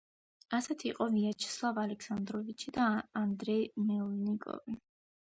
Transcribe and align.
ასეთი 0.59 0.87
იყო 0.91 1.05
ვიაჩესლავ 1.15 1.79
ალექსანდროვი 1.81 2.55
და 2.77 2.87
ანდრეი 3.21 3.67
მელნიკოვი. 3.91 4.75